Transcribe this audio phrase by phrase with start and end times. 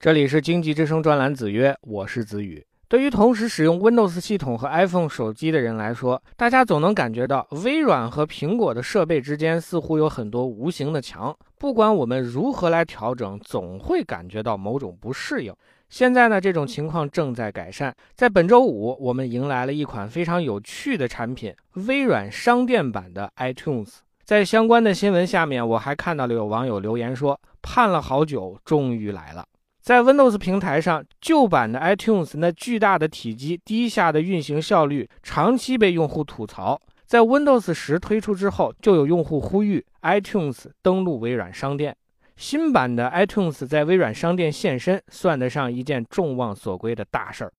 [0.00, 2.64] 这里是经济之声专栏子曰，我是子宇。
[2.86, 11.36] 对于同时使用 Windows 系统和 iPhone 手机的人来说，大家总能感觉到微软和苹果的设备之间似乎有很多无形的墙。
[11.58, 15.52] 不管我们如何来调整，总会感觉到某种不适应。
[15.88, 17.92] 现在呢，这种情况正在改善。
[18.14, 21.52] 在本周五，我们迎来了一款非常有趣的产品——
[21.88, 23.94] 微软商店版的 iTunes。
[24.24, 29.44] 在相关的新闻下面，我还看到了有网友留言说：“盼了好久，终于来了。”
[29.88, 36.78] 在 Windows 平台上，旧版的 iTunes 那巨大的体积、低下的运行效率，长期被用户吐槽。
[37.06, 41.96] 在 Windows 十推出之后，就有用户呼吁 iTunes 登陆微软商店。
[42.36, 47.52] 新版的 iTunes 在微软商店现身，算得上一件众望所归的大事儿。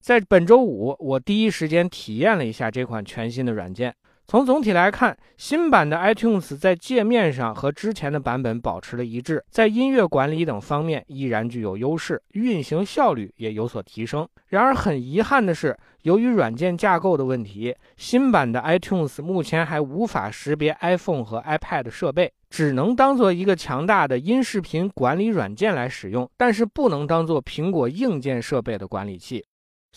[0.00, 3.94] 在本周五，我第一时间体验了一下这款全新的软件。
[4.28, 14.28] 从总体来看，新版的 iTunes 在界面上和之前的版本保持了一致，在音乐管理等方面依然具有优势，运行效率也有所提升。
[14.48, 29.44] 然而，很遗憾的是，由于软件架构的问题，新版的 iTunes 目前还无法识别 iPhone 和 iPad 设备，只能当做一个强大的音视频管理软件来使用，但是不能当做苹果硬件设备的管理器。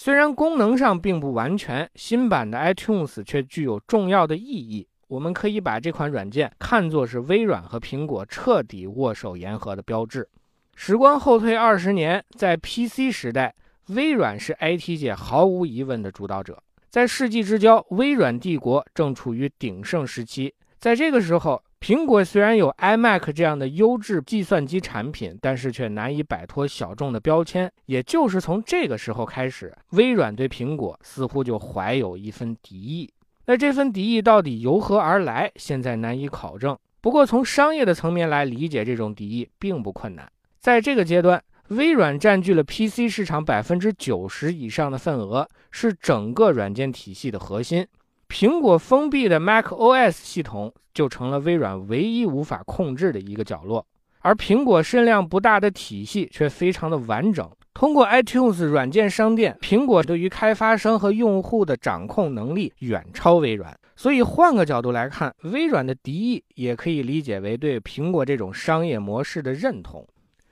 [0.02, 4.88] 虽然功能上并不完全，新版的 iTunes 却具有重要的意义。
[5.10, 10.26] 我们可以把这款软件看作是微软和苹果彻底握手言和的标志。
[10.74, 13.54] 时光后退二十年，在 PC 时代，
[13.88, 16.64] 微软是 IT 界毫无疑问的主导者。
[16.90, 20.56] 在世纪之交，微软帝国正处于鼎盛时期。
[20.80, 27.72] 在这个时候，苹果虽然有 iMac 这样的优质计算机产品，但是却难以摆脱小众的标签。
[27.86, 33.10] 也就是从这个时候开始，微软对苹果似乎就怀有一份敌意。
[33.46, 35.50] 那这份敌意到底由何而来？
[35.56, 36.78] 现在难以考证。
[37.02, 40.30] 不过从商业的层面来理解这种敌意并不困难。
[40.60, 47.88] 在这个阶段，微软占据了 PC 市场百分之九十以上的份额，是整个软件体系的核心。
[48.30, 53.86] 苹果封闭的 Mac OS 系统就成了微软唯一无法控制的一个角落，
[54.20, 57.50] 而苹果身量不大的体系却非常的完整。
[57.74, 63.78] 通过 iTunes 软件商店，苹果对于开发商和用户的掌控能力远超微软。
[63.96, 70.06] 所以换个角度来看，微软的敌意也可以理解为对苹果这种商业模式的认同。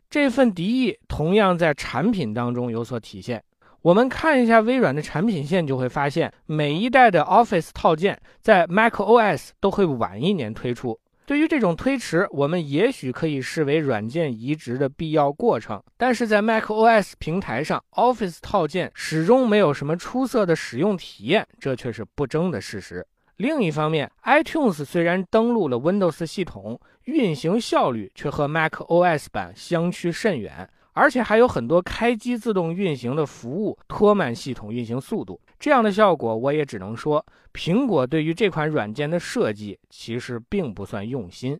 [0.09, 3.43] 这份敌意同样在产品当中有所体现。
[3.87, 10.99] 我们看一下微软的产品线，就会发现每一代的 Office 套件在 macOS 都会晚一年推出。
[11.25, 15.81] 对于这种推迟，我们也许可以视为软件移植的必要过程。
[15.95, 23.07] 但是在 macOS 平台上，Office 套件始终没有什么出色的使用体验，这却是不争的事实。
[23.37, 30.69] 另一方面，iTunes 虽然登陆了 Windows 系统，运行效率却和 macOS 版相去甚远。
[30.97, 41.59] 而且还有很多开机自动运行的服务拖慢系统运行速度，这样的效果我也只能说，苹果对于这款软件的设计其实并不算用心。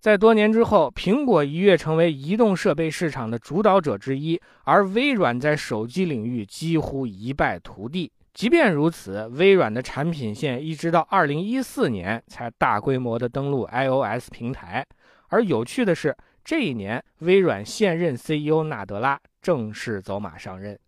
[0.00, 8.10] 在多年之后，苹果一跃成为移动设备市场的主导者之一，而微软在手机领域几乎一败涂地。
[8.34, 14.84] 即便如此，微软的产品线一直到二零一四年才大规模的登陆 iOS 平台。
[15.28, 16.12] 而有趣的是。
[16.44, 20.78] 这一年，微软现任 CEO 纳德拉正式走马上任。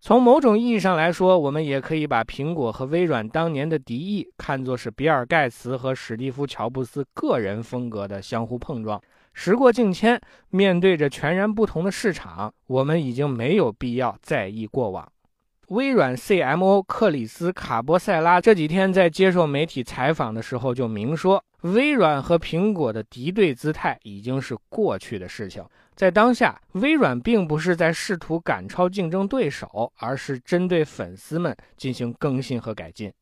[0.00, 9.00] 从某种意义上来说，我们也可以把苹果和微软当年的敌意看作是比尔·盖茨和史蒂夫·乔布斯个人风格的相互碰撞。
[9.32, 10.20] 时过境迁，
[10.50, 15.10] 面对着全然不同的市场，我们已经没有必要在意过往。
[15.68, 25.64] 微软 CMO 克里斯·卡波塞拉这几天在接受媒体采访的时候就明说，微软和苹果的敌对姿态已经是过去的事情。
[25.94, 33.12] 在当下，微软并不是在试图赶超竞争对手，而是针对粉丝们进行更新和改进。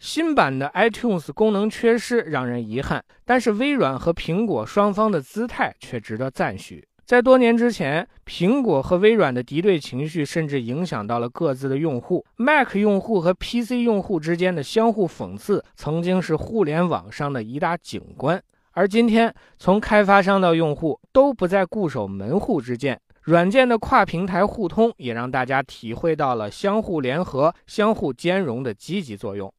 [0.00, 6.86] 新版的 iTunes 功能缺失让人遗憾，但是微软和苹果双方的姿态却值得赞许。
[7.06, 12.24] 在多年之前，苹果和微软的敌对情绪甚至影响到了各自的用户。
[12.36, 18.42] Mac 用户和 PC 用户之间的相互讽刺，曾经是互联网上的一大景观。
[18.70, 22.98] 而今天，从开发商到用户都不再固守门户之见。
[23.20, 29.52] 软件的跨平台互通也让大家体会到了相互联合、相互兼容的积极作用。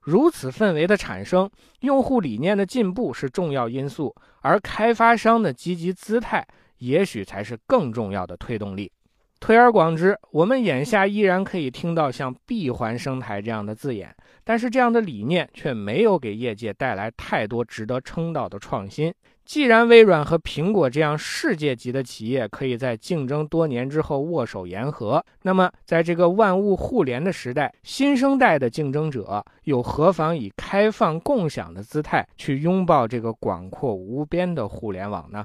[0.00, 1.50] 如此氛围的产生，
[1.80, 6.44] 用户理念的进步是重要因素，而开发商的积极姿态
[6.82, 8.90] 也许才是更重要的推动力。
[9.38, 14.14] 推而广之，我们眼下依然可以听到像闭环生态这样的字眼，
[14.44, 19.12] 但是这样的理念却没有给业界带来太多值得称道的创新。
[19.44, 35.44] 既然微软和苹果这样世界级的企业可以在竞争多年之后握手言和，那么在这个万物互联的时代，新生代的竞争者又何妨以开放共享的姿态去拥抱这个广阔无边的互联网呢？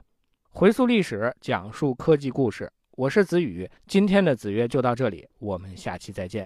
[0.58, 2.68] 回溯历史，讲述科技故事。
[2.94, 6.44] 我是子宇，今天的子曰就到这里，我们下期再见。